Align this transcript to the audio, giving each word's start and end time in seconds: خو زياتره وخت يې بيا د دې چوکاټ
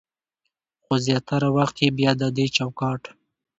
خو 0.83 0.93
زياتره 1.05 1.47
وخت 1.57 1.75
يې 1.83 1.89
بيا 1.97 2.11
د 2.21 2.23
دې 2.37 2.45
چوکاټ 2.57 3.01